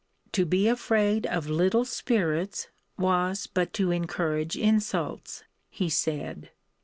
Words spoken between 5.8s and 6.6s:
said.